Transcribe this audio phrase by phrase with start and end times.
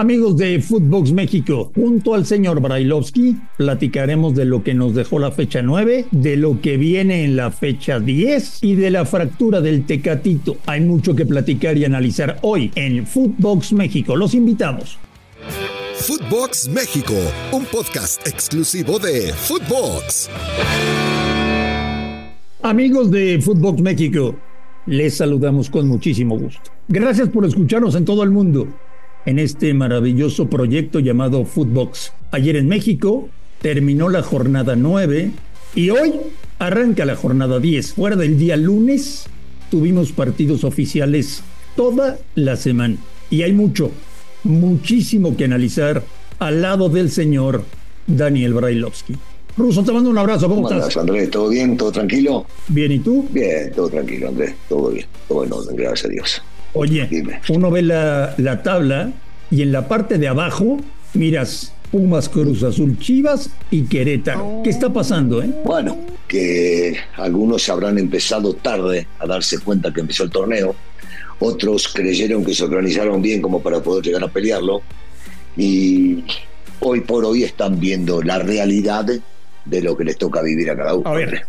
[0.00, 5.30] Amigos de Footbox México, junto al señor Brailovsky platicaremos de lo que nos dejó la
[5.30, 9.84] fecha 9, de lo que viene en la fecha 10 y de la fractura del
[9.84, 10.56] Tecatito.
[10.64, 14.16] Hay mucho que platicar y analizar hoy en Footbox México.
[14.16, 14.96] Los invitamos.
[15.96, 17.12] Footbox México,
[17.52, 20.30] un podcast exclusivo de Footbox.
[22.62, 24.34] Amigos de Footbox México,
[24.86, 26.70] les saludamos con muchísimo gusto.
[26.88, 28.66] Gracias por escucharnos en todo el mundo
[29.26, 32.12] en este maravilloso proyecto llamado Footbox.
[32.30, 33.28] Ayer en México
[33.60, 35.30] terminó la jornada 9
[35.74, 36.12] y hoy
[36.58, 37.94] arranca la jornada 10.
[37.94, 39.26] Fuera del día lunes
[39.70, 41.42] tuvimos partidos oficiales
[41.76, 42.96] toda la semana
[43.30, 43.90] y hay mucho,
[44.44, 46.02] muchísimo que analizar
[46.38, 47.64] al lado del señor
[48.06, 49.14] Daniel Brailovsky.
[49.56, 50.96] Ruso, te mando un abrazo, ¿cómo, ¿Cómo estás?
[50.96, 51.30] Andrés?
[51.30, 51.76] ¿Todo bien?
[51.76, 52.46] ¿Todo tranquilo?
[52.68, 53.28] Bien, ¿y tú?
[53.30, 54.54] Bien, todo tranquilo, Andrés.
[54.68, 55.06] Todo bien.
[55.28, 56.42] Todo en orden, gracias a Dios.
[56.72, 57.40] Oye, Dime.
[57.48, 59.10] uno ve la, la tabla
[59.50, 60.78] y en la parte de abajo
[61.14, 64.60] miras Pumas, Cruz Azul, Chivas y Querétaro.
[64.62, 65.50] ¿Qué está pasando, eh?
[65.64, 65.98] Bueno,
[66.28, 70.76] que algunos habrán empezado tarde a darse cuenta que empezó el torneo.
[71.40, 74.82] Otros creyeron que se organizaron bien como para poder llegar a pelearlo.
[75.56, 76.22] Y
[76.78, 79.06] hoy por hoy están viendo la realidad
[79.64, 81.08] de lo que les toca vivir a cada uno.
[81.08, 81.42] A ver,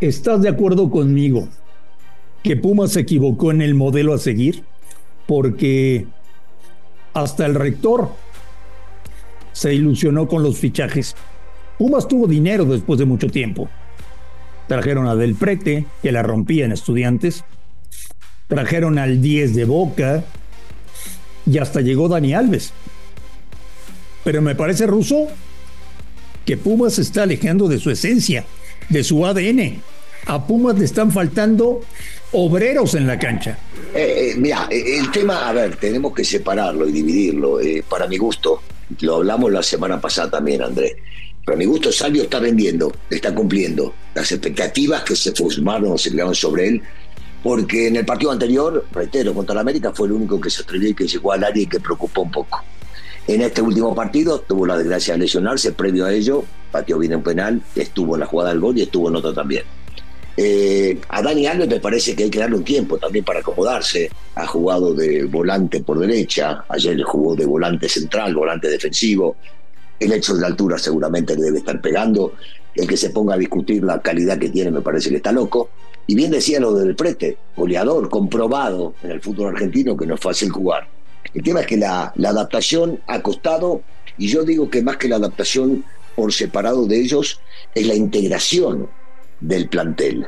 [0.00, 1.48] ¿estás de acuerdo conmigo
[2.46, 4.62] que Pumas se equivocó en el modelo a seguir?
[5.26, 6.06] Porque
[7.12, 8.12] hasta el rector
[9.52, 11.16] se ilusionó con los fichajes.
[11.76, 13.68] Pumas tuvo dinero después de mucho tiempo.
[14.68, 17.44] Trajeron a Del Prete, que la rompía en estudiantes.
[18.46, 20.24] Trajeron al 10 de Boca.
[21.46, 22.72] Y hasta llegó Dani Alves.
[24.22, 25.26] Pero me parece ruso
[26.44, 28.44] que Pumas se está alejando de su esencia,
[28.88, 29.80] de su ADN.
[30.26, 31.82] A Pumas le están faltando
[32.32, 33.58] obreros en la cancha.
[33.94, 37.60] Eh, eh, mira, eh, el tema, a ver, tenemos que separarlo y dividirlo.
[37.60, 38.62] eh, para mi gusto,
[39.00, 40.96] lo hablamos la semana pasada también, Andrés.
[41.44, 46.10] Para mi gusto, Salvio está vendiendo, está cumpliendo las expectativas que se formaron o se
[46.10, 46.82] crearon sobre él.
[47.42, 50.88] Porque en el partido anterior, reitero, contra la América fue el único que se atrevió
[50.88, 52.64] y que llegó al área y que preocupó un poco.
[53.28, 57.22] En este último partido tuvo la desgracia de lesionarse, previo a ello, pateó bien un
[57.22, 59.62] penal, estuvo en la jugada del gol y estuvo en otra también.
[60.38, 64.10] Eh, a Dani Alves me parece que hay que darle un tiempo también para acomodarse.
[64.34, 69.36] Ha jugado de volante por derecha, ayer jugó de volante central, volante defensivo.
[69.98, 72.34] El hecho de la altura seguramente le debe estar pegando.
[72.74, 75.70] El que se ponga a discutir la calidad que tiene me parece que está loco.
[76.06, 80.20] Y bien decía lo del prete, goleador, comprobado en el fútbol argentino que no es
[80.20, 80.86] fácil jugar.
[81.32, 83.80] El tema es que la, la adaptación ha costado,
[84.18, 87.40] y yo digo que más que la adaptación por separado de ellos,
[87.74, 88.88] es la integración
[89.40, 90.26] del plantel.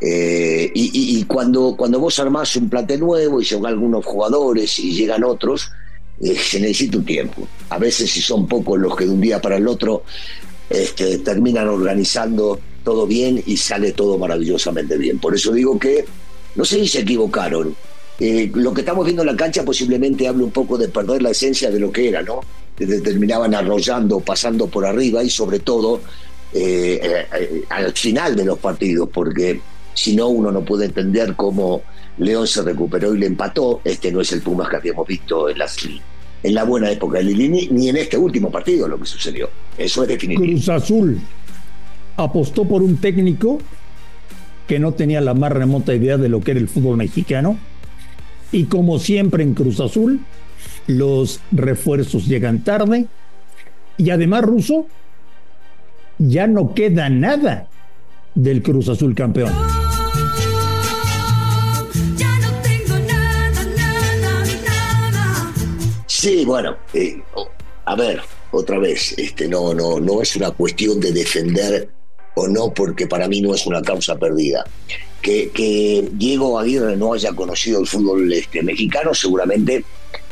[0.00, 5.24] Eh, y, cuando, cuando vos armás un plantel nuevo y llegan algunos jugadores y llegan
[5.24, 5.70] otros,
[6.20, 7.48] eh, se necesita un tiempo.
[7.70, 10.04] A veces si son pocos los que de un día para el otro
[10.68, 15.18] este, terminan organizando todo bien y sale todo maravillosamente bien.
[15.18, 16.04] Por eso digo que
[16.54, 17.74] no sé si se equivocaron.
[18.18, 21.30] Eh, lo que estamos viendo en la cancha posiblemente hable un poco de perder la
[21.30, 22.40] esencia de lo que era, ¿no?
[22.74, 26.00] Que terminaban arrollando, pasando por arriba y sobre todo
[26.52, 29.60] eh, eh, al final de los partidos, porque
[29.94, 31.82] si no uno no puede entender cómo
[32.18, 33.80] León se recuperó y le empató.
[33.84, 35.76] Este no es el Pumas que habíamos visto en, las,
[36.42, 39.48] en la buena época de Lilini, ni en este último partido lo que sucedió.
[39.76, 40.46] Eso es definitivo.
[40.46, 41.20] Cruz Azul
[42.16, 43.58] apostó por un técnico
[44.66, 47.58] que no tenía la más remota idea de lo que era el fútbol mexicano.
[48.52, 50.20] Y como siempre en Cruz Azul,
[50.86, 53.06] los refuerzos llegan tarde.
[53.98, 54.86] Y además, Ruso,
[56.18, 57.68] ya no queda nada
[58.34, 59.52] del Cruz Azul campeón.
[66.06, 67.22] Sí, bueno, eh,
[67.84, 68.20] a ver,
[68.50, 71.88] otra vez, este, no, no, no es una cuestión de defender
[72.34, 74.64] o no, porque para mí no es una causa perdida.
[75.22, 79.84] Que, que Diego Aguirre no haya conocido el fútbol este, mexicano, seguramente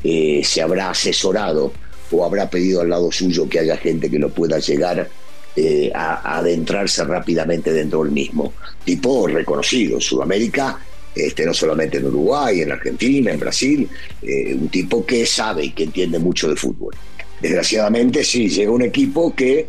[0.03, 1.73] eh, se habrá asesorado
[2.11, 5.09] o habrá pedido al lado suyo que haya gente que lo pueda llegar
[5.57, 8.55] eh, a, adentrarse rápidamente dentro del mismo.
[8.85, 10.79] Tipo reconocido en Sudamérica,
[11.15, 13.89] este, no solamente en Uruguay, en Argentina, en Brasil,
[14.21, 16.95] eh, un tipo que sabe y que entiende mucho de fútbol.
[17.41, 19.69] Desgraciadamente sí, llega un equipo que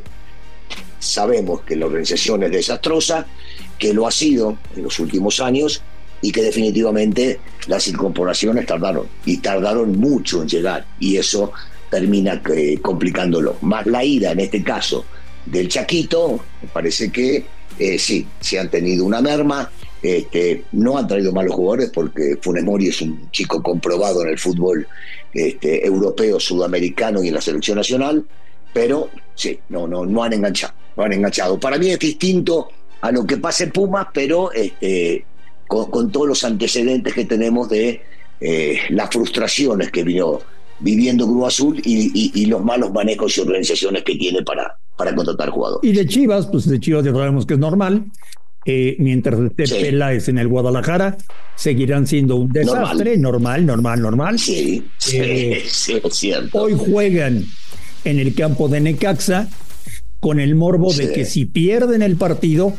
[0.97, 3.27] sabemos que la organización es desastrosa,
[3.77, 5.83] que lo ha sido en los últimos años
[6.21, 11.51] y que definitivamente las incorporaciones tardaron y tardaron mucho en llegar y eso
[11.91, 13.57] termina eh, complicándolo.
[13.61, 15.05] Más la ida en este caso
[15.45, 17.45] del Chaquito, me parece que
[17.77, 19.69] eh, sí, se han tenido una merma,
[20.01, 24.39] este, no han traído malos jugadores porque Funes Mori es un chico comprobado en el
[24.39, 24.87] fútbol
[25.33, 28.25] este, europeo, sudamericano y en la selección nacional,
[28.73, 31.59] pero sí, no, no, no han enganchado, han enganchado.
[31.59, 32.69] Para mí es distinto
[33.01, 35.25] a lo que pasa en Pumas, pero este,
[35.67, 38.01] con, todos los antecedentes que tenemos de
[38.39, 40.39] eh, las frustraciones que vino
[40.79, 45.89] viviendo Cruz Azul y, los malos manejos y organizaciones que tiene para, para contratar jugadores.
[45.89, 48.05] Y de Chivas, pues de Chivas ya sabemos que es normal.
[48.67, 51.17] Eh, mientras esté Peláez en el Guadalajara,
[51.55, 54.39] seguirán siendo un desastre, normal, normal, normal.
[54.39, 56.63] Sí, sí, eh, sí, es cierto.
[56.63, 57.45] Hoy juegan
[58.05, 59.47] en el campo de Necaxa
[60.25, 62.73] con el morbo de que si pierden el partido,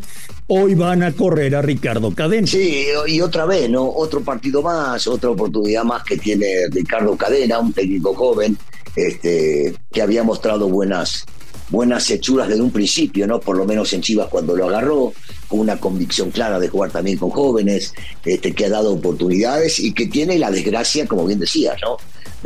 [0.49, 2.45] hoy van a correr a Ricardo Cadena.
[2.45, 3.89] Sí, y otra vez, ¿no?
[3.89, 8.59] Otro partido más, otra oportunidad más que tiene Ricardo Cadena, un técnico joven,
[8.97, 11.25] este, que había mostrado buenas,
[11.69, 13.39] buenas hechuras desde un principio, ¿no?
[13.39, 15.13] Por lo menos en Chivas cuando lo agarró,
[15.47, 17.95] con una convicción clara de jugar también con jóvenes,
[18.25, 21.97] este, que ha dado oportunidades y que tiene la desgracia, como bien decías, ¿no?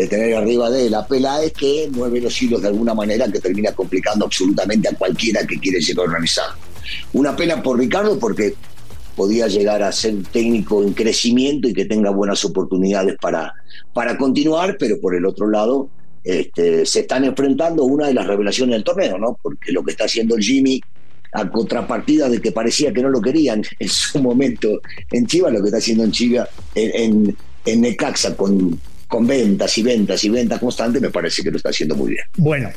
[0.00, 3.73] De tener arriba de la Peláez que mueve los hilos de alguna manera que termina
[3.73, 6.47] complicando absolutamente a cualquiera que quiere llegar a organizar.
[7.12, 8.55] Una pena por Ricardo porque
[9.14, 13.52] podía llegar a ser técnico en crecimiento y que tenga buenas oportunidades para,
[13.93, 15.91] para continuar, pero por el otro lado
[16.25, 19.38] este, se están enfrentando una de las revelaciones del torneo, ¿no?
[19.43, 20.81] Porque lo que está haciendo el Jimmy
[21.32, 24.81] a contrapartida de que parecía que no lo querían en su momento
[25.11, 27.37] en Chivas, lo que está haciendo en Chivas, en,
[27.67, 31.70] en Necaxa con con ventas y ventas y ventas constantes, me parece que lo está
[31.70, 32.24] haciendo muy bien.
[32.36, 32.70] Bueno,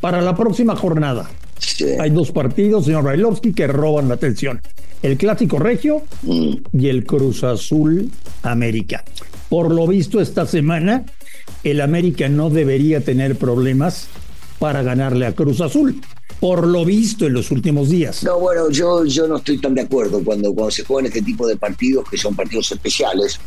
[0.00, 1.30] para la próxima jornada
[2.00, 4.60] hay dos partidos, señor Bailovsky, que roban la atención.
[5.02, 6.54] El Clásico Regio mm.
[6.72, 8.10] y el Cruz Azul
[8.42, 9.04] América.
[9.48, 11.04] Por lo visto esta semana,
[11.62, 14.08] el América no debería tener problemas
[14.58, 16.00] para ganarle a Cruz Azul
[16.40, 18.22] por lo visto en los últimos días.
[18.22, 21.46] No, bueno, yo, yo no estoy tan de acuerdo cuando, cuando se juegan este tipo
[21.46, 23.40] de partidos, que son partidos especiales,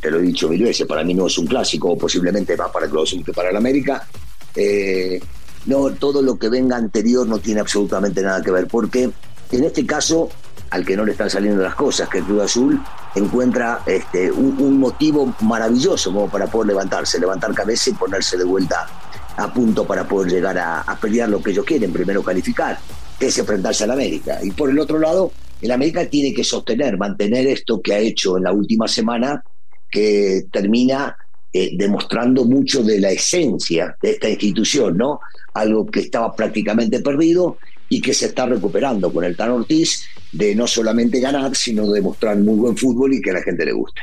[0.00, 2.88] te lo he dicho mil veces, para mí no es un clásico, posiblemente más para
[2.88, 4.06] Cruz que para el América.
[4.54, 5.20] Eh,
[5.66, 9.10] no, todo lo que venga anterior no tiene absolutamente nada que ver, porque
[9.50, 10.28] en este caso,
[10.70, 12.80] al que no le están saliendo las cosas, que el Cruz Azul
[13.14, 18.44] encuentra este, un, un motivo maravilloso como para poder levantarse, levantar cabeza y ponerse de
[18.44, 18.86] vuelta
[19.36, 22.78] a punto para poder llegar a, pelear lo que ellos quieren, primero calificar,
[23.18, 24.38] que es enfrentarse al América.
[24.42, 28.36] Y por el otro lado, el América tiene que sostener, mantener esto que ha hecho
[28.36, 29.42] en la última semana,
[29.90, 31.16] que termina
[31.52, 35.20] eh, demostrando mucho de la esencia de esta institución, ¿no?
[35.54, 40.54] Algo que estaba prácticamente perdido y que se está recuperando con el Tan Ortiz de
[40.54, 43.72] no solamente ganar, sino de demostrar muy buen fútbol y que a la gente le
[43.72, 44.00] guste.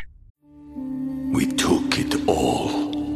[1.34, 2.91] We took it all.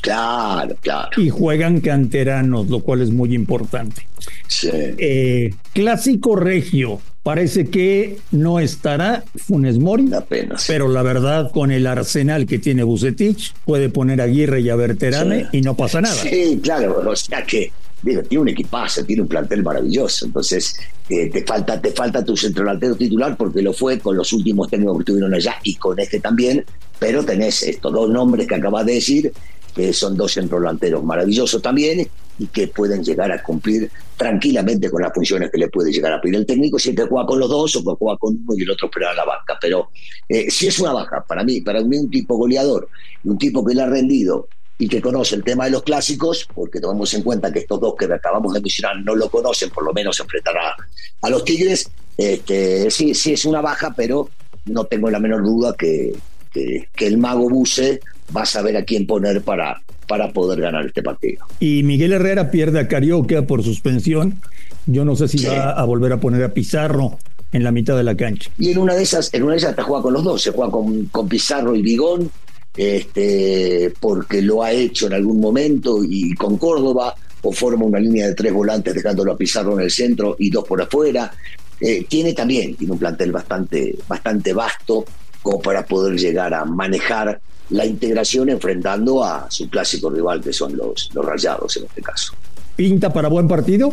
[0.00, 1.10] Claro, claro.
[1.16, 4.06] Y juegan canteranos, lo cual es muy importante.
[4.46, 4.70] Sí.
[4.72, 7.00] Eh, clásico regio.
[7.22, 10.64] Parece que no estará Funes Mori, Apenas.
[10.66, 14.76] pero la verdad, con el arsenal que tiene Bucetich, puede poner a Aguirre y a
[14.76, 16.14] Berterame y no pasa nada.
[16.14, 17.70] Sí, claro, o sea que
[18.02, 20.26] digo, tiene un equipazo, tiene un plantel maravilloso.
[20.26, 20.76] Entonces,
[21.10, 24.68] eh, te falta te falta tu centro delantero titular porque lo fue con los últimos
[24.70, 26.64] técnicos que estuvieron allá y con este también,
[26.98, 29.32] pero tenés estos dos nombres que acabas de decir
[29.78, 32.04] que son dos centrodelanteros maravillosos también
[32.36, 36.20] y que pueden llegar a cumplir tranquilamente con las funciones que le puede llegar a
[36.20, 38.70] pedir el técnico, si te juega con los dos o juega con uno y el
[38.70, 39.56] otro espera la banca.
[39.60, 39.90] Pero
[40.28, 42.88] eh, si es una baja, para mí, para un tipo goleador,
[43.22, 46.80] un tipo que le ha rendido y que conoce el tema de los clásicos, porque
[46.80, 49.92] tomamos en cuenta que estos dos que acabamos de mencionar no lo conocen, por lo
[49.92, 50.74] menos enfrentará
[51.22, 51.88] a los Tigres.
[52.16, 54.28] Este, sí, sí es una baja, pero
[54.64, 56.16] no tengo la menor duda que,
[56.52, 58.00] que, el mago Buse
[58.36, 61.44] va a saber a quién poner para, para poder ganar este partido.
[61.60, 64.40] Y Miguel Herrera pierde a Carioca por suspensión.
[64.86, 67.18] Yo no sé si va a volver a poner a Pizarro
[67.52, 68.50] en la mitad de la cancha.
[68.58, 70.50] Y en una de esas, en una de esas te juega con los dos, se
[70.50, 72.30] juega con, con Pizarro y Bigón,
[72.76, 78.26] este, porque lo ha hecho en algún momento, y con Córdoba, o forma una línea
[78.26, 81.32] de tres volantes dejándolo a Pizarro en el centro y dos por afuera.
[81.80, 85.04] Eh, tiene también, tiene un plantel bastante, bastante vasto
[85.42, 87.40] como para poder llegar a manejar
[87.70, 92.32] la integración enfrentando a su clásico rival que son los, los rayados en este caso.
[92.76, 93.92] ¿Pinta para buen partido?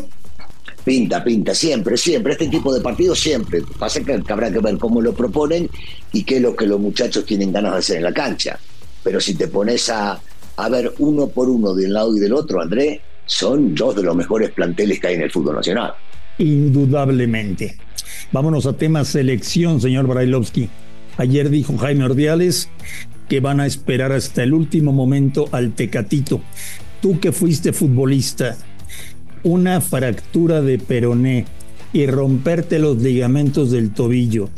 [0.84, 2.34] Pinta, pinta, siempre, siempre.
[2.34, 3.64] Este tipo de partidos siempre.
[3.80, 5.70] Pasa que habrá que ver cómo lo proponen
[6.14, 8.60] y qué es lo que los muchachos tienen ganas de hacer en la cancha.
[9.04, 10.20] Pero si te pones a,
[10.58, 14.04] a ver uno por uno de un lado y del otro, André, son dos de
[14.04, 15.96] los mejores planteles que hay en el fútbol nacional.
[16.38, 17.78] Indudablemente.
[18.32, 20.70] Vámonos a tema selección, señor Brailovsky.
[21.18, 22.70] Ayer dijo Jaime Ordiales
[23.30, 26.42] que van a esperar hasta el último momento al Tecatito.
[27.02, 28.58] Tú que fuiste futbolista,
[29.44, 31.46] una fractura de peroné
[31.94, 34.50] y romperte los ligamentos del tobillo,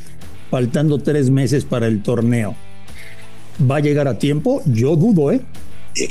[0.49, 2.55] faltando tres meses para el torneo.
[3.69, 4.61] ¿Va a llegar a tiempo?
[4.65, 5.41] Yo dudo, ¿eh?
[5.95, 6.09] eh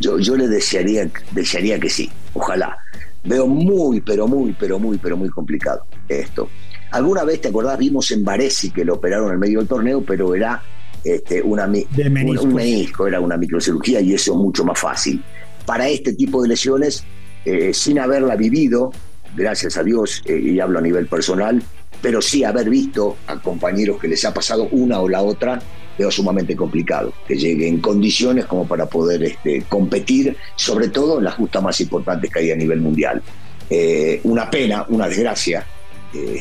[0.00, 2.76] yo, yo le desearía, desearía que sí, ojalá.
[3.24, 6.48] Veo muy, pero muy, pero muy, pero muy complicado esto.
[6.96, 7.76] Alguna vez, ¿te acordás?
[7.76, 10.62] Vimos en Varesi que lo operaron en medio del torneo, pero era
[11.04, 15.22] este, una, un menisco, era una microcirugía y eso es mucho más fácil.
[15.66, 17.04] Para este tipo de lesiones,
[17.44, 18.92] eh, sin haberla vivido,
[19.36, 21.62] gracias a Dios, eh, y hablo a nivel personal,
[22.00, 25.60] pero sí haber visto a compañeros que les ha pasado una o la otra,
[25.98, 31.24] veo sumamente complicado que llegue en condiciones como para poder este, competir, sobre todo en
[31.24, 33.22] las justas más importantes que hay a nivel mundial.
[33.68, 35.66] Eh, una pena, una desgracia.
[36.14, 36.40] Eh,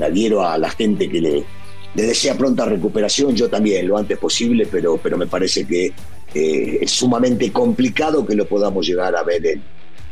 [0.00, 1.44] adhiero a la gente que le,
[1.94, 5.92] le, desea pronta recuperación, yo también, lo antes posible, pero, pero me parece que
[6.34, 9.62] eh, es sumamente complicado que lo podamos llegar a ver en,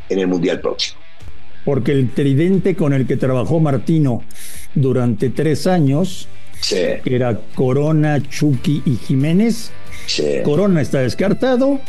[0.09, 0.99] en el Mundial próximo.
[1.65, 4.23] Porque el tridente con el que trabajó Martino
[4.75, 6.27] durante tres años
[7.05, 9.71] era Corona, Chucky y Jiménez.
[10.43, 11.79] Corona está descartado,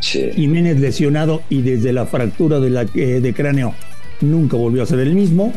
[0.00, 3.74] Jiménez lesionado y desde la fractura de, la, eh, de cráneo
[4.20, 5.52] nunca volvió a ser el mismo.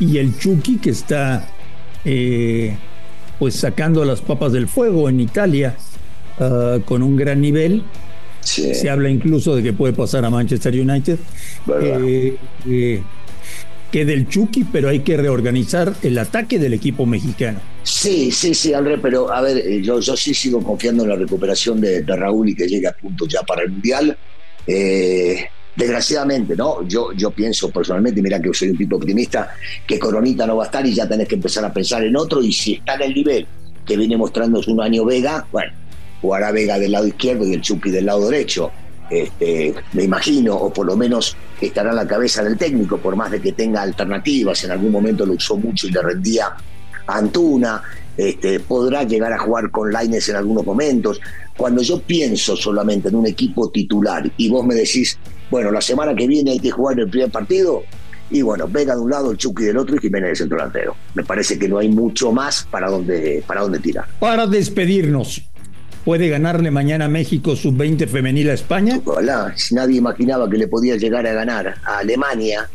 [0.00, 1.48] Y el Chucky que está
[2.04, 2.76] eh,
[3.38, 5.76] pues sacando las papas del fuego en Italia
[6.38, 7.84] ah, con un gran nivel.
[8.42, 11.18] Se habla incluso de que puede pasar a Manchester United
[13.90, 17.60] que del Chucky, pero hay que reorganizar el ataque del equipo mexicano.
[17.82, 21.16] Sí, sí, sí, André, pero a ver, eh, yo, yo sí sigo confiando en la
[21.16, 24.16] recuperación de, Raúl y que llegue a punto ya para el Mundial.
[24.66, 25.44] Eh,
[25.76, 26.86] desgraciadamente, ¿no?
[26.86, 29.54] Yo, yo pienso personalmente, mira que soy un tipo optimista,
[29.86, 32.42] que Coronita no va a estar y ya tenés que empezar a pensar en otro
[32.42, 33.46] y si está en el nivel
[33.84, 35.72] que viene mostrando un año Vega, bueno,
[36.20, 38.70] jugará Vega del lado izquierdo y el Chucky del lado derecho.
[39.08, 43.30] Este, me imagino, o por lo menos estará en la cabeza del técnico, por más
[43.30, 46.46] de que tenga alternativas, en algún momento lo usó mucho y le rendía
[47.06, 47.82] a Antuna,
[48.28, 51.20] este, podrá llegar a jugar con Laines en algunos momentos.
[51.56, 55.18] Cuando yo pienso solamente en un equipo titular y vos me decís,
[55.50, 57.82] bueno, la semana que viene hay que jugar el primer partido,
[58.30, 60.96] y bueno, Vega de un lado, el Chucky del otro y Jiménez del centro delantero.
[61.14, 64.06] Me parece que no hay mucho más para dónde, para dónde tirar.
[64.20, 65.42] Para despedirnos,
[66.04, 69.00] ¿Puede ganarle mañana México sub-20 femenil a España?
[69.04, 72.70] Hola, nadie imaginaba que le podía llegar a ganar a Alemania,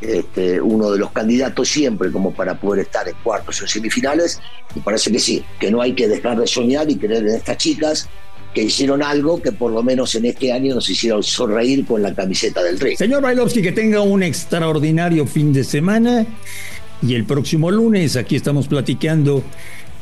[0.00, 4.40] este, uno de los candidatos siempre como para poder estar en cuartos o semifinales,
[4.74, 7.56] y parece que sí, que no hay que dejar de soñar y creer en estas
[7.56, 8.08] chicas
[8.54, 12.14] que hicieron algo que por lo menos en este año nos hicieron sonreír con la
[12.14, 12.96] camiseta del rey.
[12.96, 16.26] Señor Bailovsky, que tenga un extraordinario fin de semana
[17.02, 19.44] y el próximo lunes aquí estamos platicando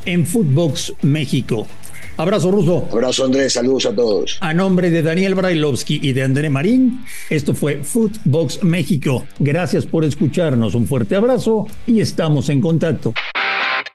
[0.05, 1.67] en Footbox México.
[2.17, 2.87] Abrazo ruso.
[2.91, 4.37] Abrazo Andrés, saludos a todos.
[4.41, 9.25] A nombre de Daniel Brailovsky y de André Marín, esto fue Footbox México.
[9.39, 13.13] Gracias por escucharnos, un fuerte abrazo y estamos en contacto.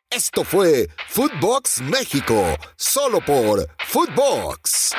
[0.09, 2.45] Esto fue Footbox México,
[2.77, 4.93] solo por Footbox.